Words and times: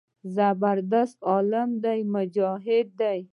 زبردست 0.35 1.17
عالم 1.31 1.69
دى 1.83 1.97
مجاهد 2.13 2.87
دى. 2.99 3.17